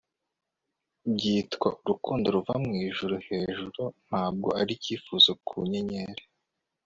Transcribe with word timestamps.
byitwa 1.13 1.67
urukundo 1.83 2.25
ruva 2.35 2.53
mwijuru 2.63 3.15
hejuru 3.27 3.83
ntabwo 4.07 4.47
ari 4.59 4.71
icyifuzo 4.77 5.29
ku 5.47 5.55
nyenyeri 5.71 6.23